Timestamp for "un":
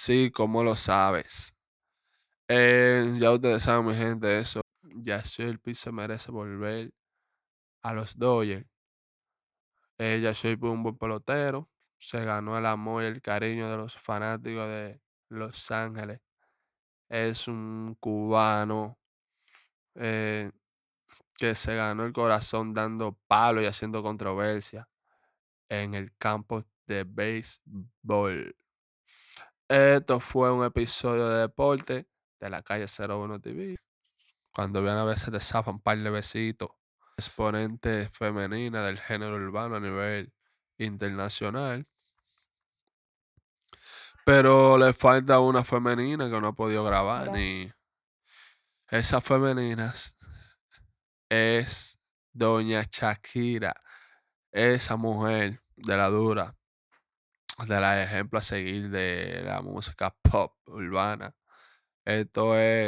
10.70-10.84, 17.48-17.96, 30.50-30.64, 35.74-35.80